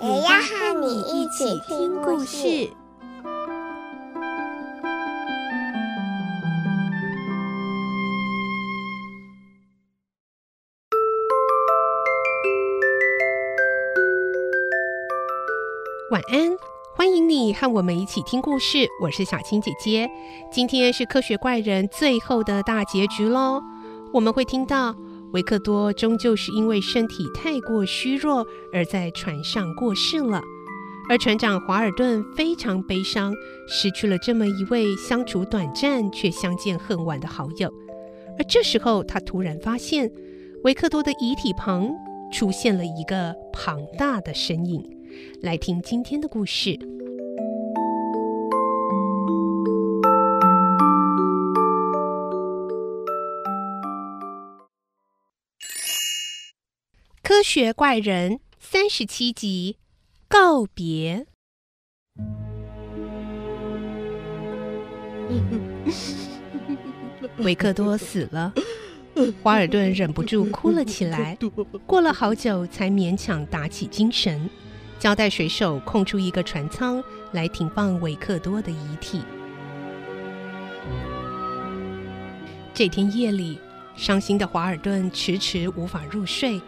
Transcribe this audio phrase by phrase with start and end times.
[0.00, 2.70] 也要和你一起听故事。
[16.12, 16.56] 晚安，
[16.94, 18.86] 欢迎你和我们一起听故事。
[19.02, 20.08] 我是小青姐姐。
[20.48, 23.60] 今天是科学怪人最后的大结局喽。
[24.14, 24.94] 我们会听到
[25.32, 30.42] 维克多终究是因为身体太过虚弱而在船上过世了，
[31.08, 33.34] 而船长华尔顿非常悲伤，
[33.68, 37.72] 失去了这么一位相处短暂却相见恨晚的好友。
[38.38, 40.10] 而这时候，他突然发现
[40.64, 41.90] 维克多的遗体旁
[42.32, 44.82] 出现了一个庞大的身影。
[45.42, 46.70] 来听今天的故事，
[57.28, 59.76] 《科学怪人》三十七集
[60.28, 61.26] 告别。
[67.40, 68.54] 维克多死了，
[69.42, 71.36] 华尔顿忍不住哭了起来。
[71.86, 74.48] 过了好久，才勉强打起精神。
[74.98, 79.20] 交代水手空出一个船舱来停放维克多的遗体。
[82.72, 83.60] 这天夜里，
[83.94, 86.58] 伤心的华尔顿迟迟无法入睡，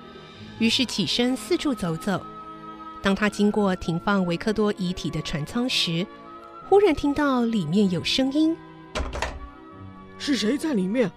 [0.61, 2.23] 于是起身四处走走。
[3.03, 6.07] 当他经过停放维克多遗体的船舱时，
[6.69, 8.57] 忽然听到里面有声音
[10.19, 11.11] ：“是谁在里面？”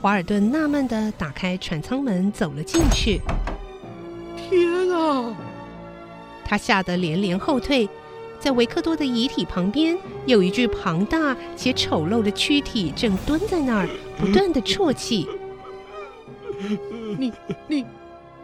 [0.00, 3.20] 华尔顿纳闷地打开船舱门走了进去。
[4.36, 5.36] 天啊！
[6.44, 7.86] 他吓得连连后退，
[8.40, 15.28] 在维克多的遗体旁边，有一具庞大且丑陋的躯体正蹲在那儿，不断地啜泣。
[17.18, 17.32] 你、
[17.66, 17.84] 你、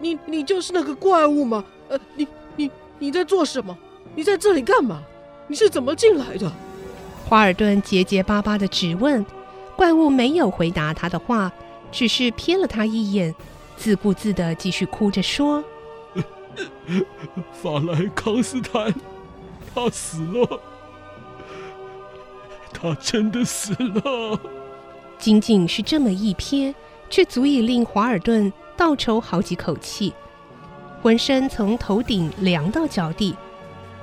[0.00, 1.64] 你、你就是那个怪物吗？
[1.88, 3.76] 呃，你、你、你在做什么？
[4.14, 5.02] 你在这里干嘛？
[5.46, 6.50] 你是怎么进来的？
[7.26, 9.24] 华尔顿结结巴巴的质问。
[9.76, 11.50] 怪物没有回答他的话，
[11.90, 13.34] 只是瞥了他一眼，
[13.76, 15.64] 自顾自的继续哭着说。
[17.52, 18.94] 法兰康斯坦，
[19.74, 20.60] 他死了，
[22.72, 24.38] 他真的死了。
[25.18, 26.72] 仅仅是这么一瞥，
[27.10, 30.12] 却足以令华尔顿倒抽好几口气，
[31.02, 33.36] 浑身从头顶凉到脚底。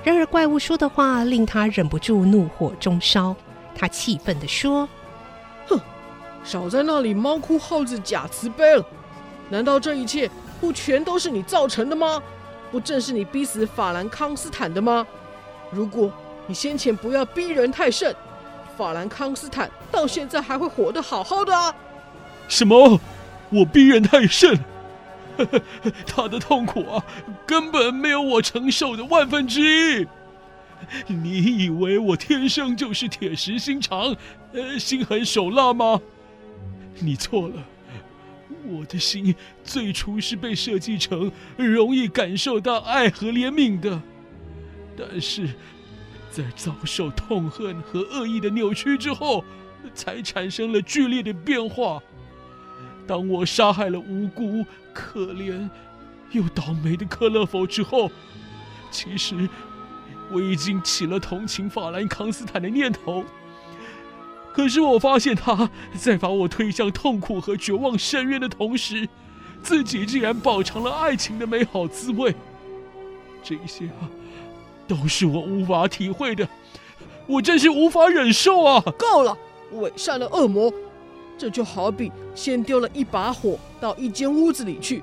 [0.04, 3.36] 然而怪物说的话令他忍不住怒火中烧，
[3.76, 4.88] 他气愤地说
[5.68, 5.80] ：“哼，
[6.44, 8.86] 少在那里猫哭耗子假慈悲了！
[9.50, 12.22] 难道这一切不全都是你造成的吗？”
[12.72, 15.06] 不正是你逼死法兰康斯坦的吗？
[15.72, 16.10] 如果
[16.48, 18.16] 你先前不要逼人太甚，
[18.78, 21.76] 法兰康斯坦到现在还会活得好好的啊！
[22.48, 22.98] 什么？
[23.52, 24.58] 我逼人太甚？
[26.06, 27.04] 他的痛苦啊，
[27.46, 29.62] 根本没有我承受的万分之
[30.02, 30.08] 一。
[31.08, 34.16] 你以为我天生就是铁石心肠，
[34.54, 36.02] 呃，心狠手辣吗？
[37.00, 37.56] 你错了。
[38.68, 44.02] 我的心最初是被设计成容易感受到爱和怜悯的，
[44.98, 45.50] 但是
[46.30, 49.44] 在遭受痛恨和恶意的扭曲之后，
[49.96, 52.02] 才产生了剧烈的变化。
[53.08, 55.70] 当我杀害了无辜、可怜
[56.32, 58.10] 又倒霉的克勒佛之后，
[58.90, 59.50] 其实
[60.32, 63.24] 我已经起了同情法兰康斯坦的念头。
[64.54, 69.08] 可是我发现他在把我推向痛苦和绝望深渊的同时，
[69.64, 72.36] 自己竟然饱尝了爱情的美好滋味。
[73.44, 74.12] 这些啊，
[74.88, 76.48] 都是我无法体会的，
[77.28, 78.82] 我真是无法忍受啊！
[78.98, 79.38] 够了，
[79.72, 80.72] 伪善的恶魔！
[81.42, 85.02] 这就好比先丢了一把火到一间屋子里去，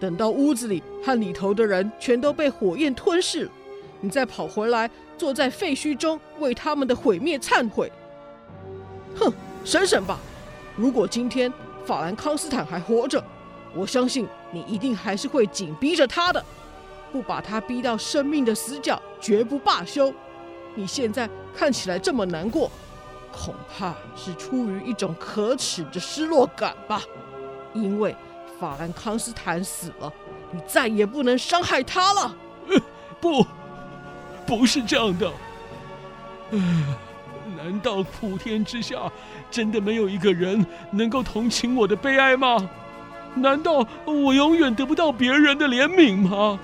[0.00, 3.50] 等到屋子里和里头的人全都被火焰吞噬了，
[4.00, 7.92] 你再跑回来坐在废墟中为他们的毁灭忏悔。
[9.20, 9.32] 哼，
[9.64, 10.18] 省省吧！
[10.74, 11.52] 如果今天
[11.86, 13.22] 法兰康斯坦还活着，
[13.72, 16.44] 我相信你一定还是会紧逼着他的，
[17.12, 20.12] 不把他逼到生命的死角，绝不罢休。
[20.74, 22.68] 你现在看起来这么难过，
[23.32, 27.02] 恐怕是出于一种可耻的失落感吧？
[27.74, 28.14] 因为
[28.58, 30.12] 法兰康斯坦死了，
[30.50, 32.36] 你再也不能伤害他了。
[32.68, 32.80] 呃
[33.20, 33.46] 不，
[34.46, 35.30] 不是这样的。
[37.56, 39.10] 难道普天之下
[39.50, 42.68] 真的没有一个人能够同情我的悲哀吗？
[43.34, 46.58] 难道我永远得不到别人的怜悯吗？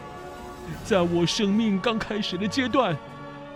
[0.85, 2.97] 在我生命刚开始的阶段，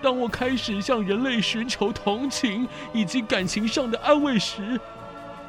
[0.00, 4.80] 当我开始向人类寻求同情以及感情上的安慰时，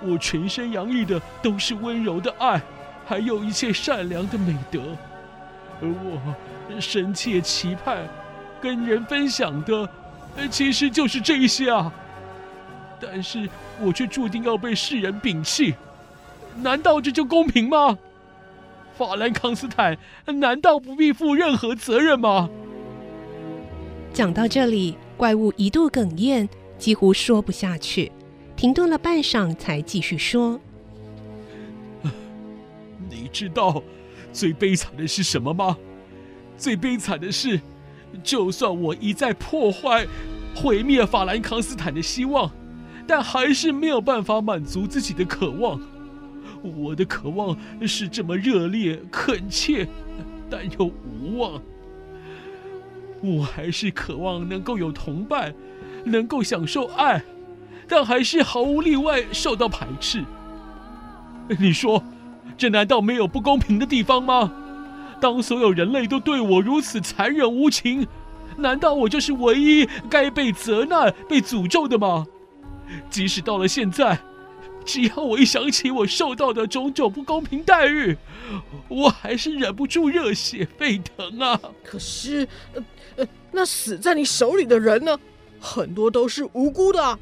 [0.02, 2.62] 我全身洋溢的都是温柔的爱，
[3.06, 4.82] 还有一切善良的美德，
[5.82, 8.08] 而我深切期盼
[8.60, 9.88] 跟人分享的。
[10.50, 11.92] 其实就是这些啊，
[13.00, 13.50] 但是
[13.80, 15.76] 我却注定要被世人摒弃，
[16.56, 17.98] 难道这就公平吗？
[18.98, 22.50] 法兰康斯坦难道不必负任何责任吗？
[24.14, 26.48] 讲到这里，怪物一度哽咽，
[26.78, 28.12] 几乎说不下去，
[28.56, 30.60] 停顿了半晌，才继续说
[33.10, 33.82] ：“你知道
[34.34, 35.78] 最悲惨的是什么吗？
[36.58, 37.60] 最悲惨的是。”
[38.24, 40.08] 就算我一再破坏、
[40.56, 42.52] 毁灭法兰康斯坦的希望，
[43.06, 45.80] 但还是没有办法满足自己的渴望。
[46.64, 47.56] 我的渴望
[47.88, 49.88] 是这么热烈、恳切，
[50.50, 51.62] 但又无望。
[53.22, 55.54] 我还是渴望能够有同伴，
[56.06, 57.22] 能够享受爱，
[57.88, 60.24] 但还是毫无例外受到排斥。
[61.60, 62.04] 你说，
[62.58, 64.54] 这难道没有不公平的地方吗？
[65.20, 68.08] 当所有人类都对我如此残忍无情，
[68.58, 72.26] 难道我就是唯一该被责难、被诅咒的吗？
[73.10, 74.18] 即使到了现在，
[74.86, 78.18] 只要我一想起我受到的种种不公平待遇，
[78.88, 81.60] 我还是忍不住热血沸腾啊！
[81.84, 82.84] 可是，呃
[83.18, 85.20] 呃，那死在你手里的人呢？
[85.60, 87.20] 很多都是无辜的啊，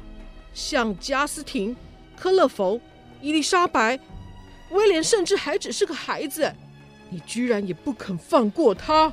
[0.54, 1.76] 像加斯廷、
[2.16, 2.80] 科勒佛、
[3.20, 3.98] 伊丽莎白、
[4.70, 6.54] 威廉，甚至还只是个孩子。
[7.10, 9.12] 你居然也不肯放过他？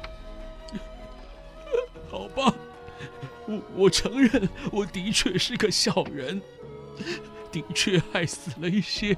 [2.09, 2.53] 好吧，
[3.47, 6.41] 我我承认我的确是个小人，
[7.61, 9.15] 的确害死了一些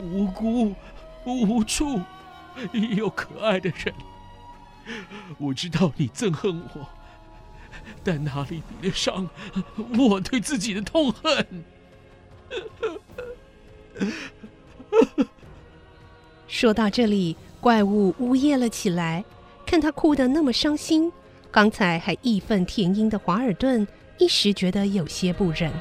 [0.00, 0.74] 无辜、
[1.24, 2.00] 无助
[2.96, 3.94] 又可爱的人。
[5.36, 6.88] 我知道你憎恨我，
[8.02, 9.28] 但哪里比得上
[9.98, 11.64] 我对自己的痛恨？
[16.48, 17.36] 说到这里。
[17.60, 19.24] 怪物呜咽了起来，
[19.66, 21.12] 看他哭得那么伤心，
[21.50, 23.84] 刚才还义愤填膺的华尔顿
[24.16, 25.72] 一时觉得有些不忍。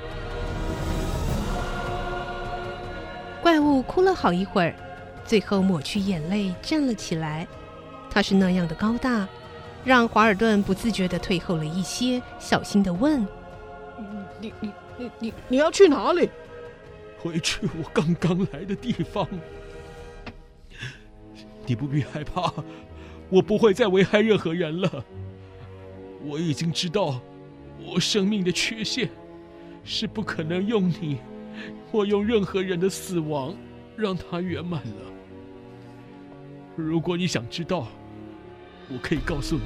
[3.48, 4.76] 怪物哭了好一会儿，
[5.24, 7.48] 最后抹去眼泪站了起来。
[8.10, 9.26] 他是那样的高大，
[9.86, 13.26] 让华尔顿不自觉地退后了一些，小心地问
[14.42, 16.30] ：“你你你你你要去哪里
[17.24, 19.26] ？”“回去我刚刚来的地方。”
[21.66, 22.54] 你不必害怕，
[23.30, 25.06] 我不会再危害任何人了。
[26.22, 27.22] 我已经知道，
[27.80, 29.10] 我生命的缺陷
[29.86, 31.20] 是不可能用你
[31.92, 33.56] 或用任何人的死亡
[33.96, 35.14] 让它圆满了。
[36.76, 37.88] 如果你想知道，
[38.90, 39.64] 我可以告诉你，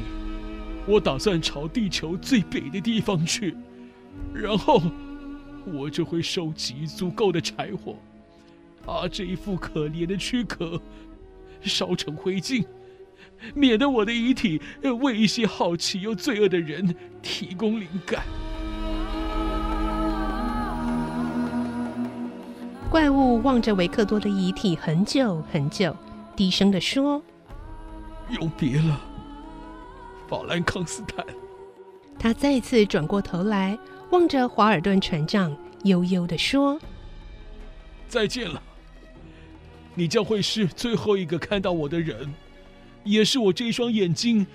[0.87, 3.55] 我打算朝地球最北的地方去，
[4.33, 4.81] 然后
[5.65, 7.97] 我就会收集足够的柴火，
[8.85, 10.81] 把这一副可怜的躯壳。
[11.63, 12.65] 烧成灰烬，
[13.53, 14.59] 免得我的遗体
[14.99, 18.23] 为一些好奇又罪恶的人提供灵感。
[22.91, 25.95] 怪物望着维克多的遗体很久很久，
[26.35, 27.23] 低声地说
[28.37, 28.99] ：“永别了，
[30.27, 31.25] 法兰康斯坦。”
[32.19, 33.79] 他再次转过头来，
[34.09, 35.55] 望着华尔顿船长，
[35.85, 36.77] 悠悠地说
[38.09, 38.61] ：“再见了。”
[39.95, 42.33] 你将会是最后一个看到我的人，
[43.05, 44.45] 也是我这一双眼睛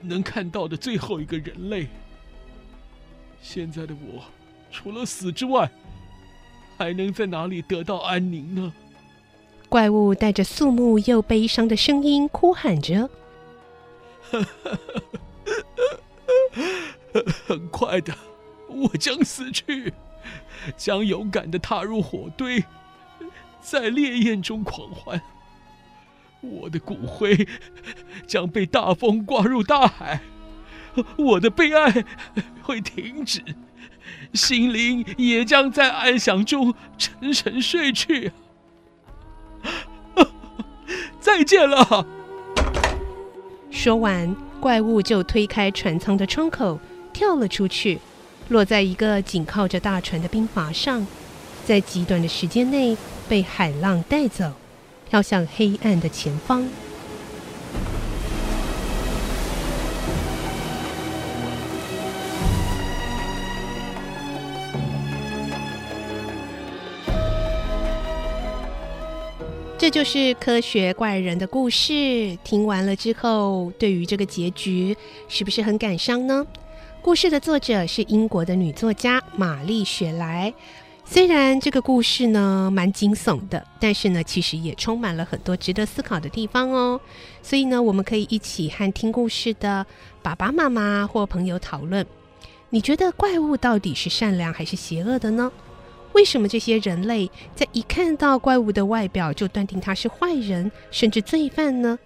[0.00, 1.88] 能看到的最后一个人类。
[3.42, 4.24] 现在的我，
[4.70, 5.70] 除了死之外，
[6.82, 8.72] 还能在哪里得到安宁呢？
[9.68, 13.08] 怪物带着肃穆又悲伤的声音哭喊着
[17.46, 18.12] ：“很快的，
[18.66, 19.94] 我将死去，
[20.76, 22.64] 将勇敢的踏入火堆。”
[23.62, 25.22] 在烈焰中狂欢，
[26.40, 27.46] 我的骨灰
[28.26, 30.20] 将被大风刮入大海，
[31.16, 32.04] 我的悲哀
[32.60, 33.40] 会停止，
[34.32, 38.32] 心灵也将在安详中沉沉睡去。
[41.20, 42.06] 再见了！
[43.70, 46.78] 说完，怪物就推开船舱的窗口，
[47.12, 47.98] 跳了出去，
[48.48, 51.06] 落在一个紧靠着大船的冰筏上，
[51.64, 52.96] 在极短的时间内。
[53.28, 54.52] 被海浪带走，
[55.08, 56.68] 飘向黑暗的前方。
[69.82, 72.38] 这就是科学怪人的故事。
[72.44, 74.96] 听完了之后，对于这个结局
[75.26, 76.46] 是不是很感伤呢？
[77.02, 80.54] 故事的作者是英国的女作家玛丽雪莱。
[81.04, 87.00] 虽然这个故事呢蛮惊悚的，但是呢，其实也充满了很多值得思考的地方哦。
[87.42, 89.84] 所以呢，我们可以一起和听故事的
[90.22, 92.06] 爸爸妈妈或朋友讨论：
[92.70, 95.50] 你觉得怪物到底是善良还是邪恶的呢？
[96.12, 101.98] 为什么这些人类在一看到怪物的外表就断定他是坏人，甚至罪犯呢？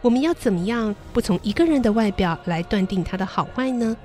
[0.00, 3.96] 我们要怎么样不从一个人的外表来断定他的好坏呢？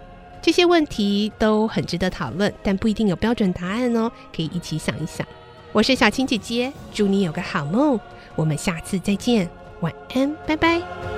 [0.42, 4.12] 这些问题都很值得讨论，但不一定有标准答案哦。
[4.36, 5.26] 可以一起想一想。
[5.72, 8.00] 我是小青姐姐，祝你有个好梦。
[8.36, 9.48] 我们下次再见，
[9.80, 11.13] 晚安，拜拜。